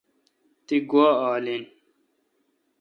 [0.65, 1.63] تی گوا آل این